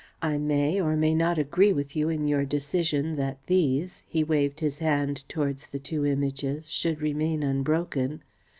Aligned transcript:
I 0.23 0.39
may, 0.39 0.81
or 0.81 0.95
may 0.95 1.13
not 1.13 1.37
agree 1.37 1.71
with 1.71 1.95
you 1.95 2.09
in 2.09 2.25
your 2.25 2.43
decision 2.43 3.17
that 3.17 3.37
these" 3.45 4.01
he 4.07 4.23
waved 4.23 4.59
his 4.59 4.79
hand 4.79 5.23
towards 5.29 5.67
the 5.67 5.77
two 5.77 6.07
Images 6.07 6.71
"should 6.71 7.03
remain 7.03 7.43
unbroken. 7.43 8.23